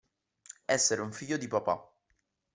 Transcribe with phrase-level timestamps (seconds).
[0.65, 1.79] Essere un figlio di papà.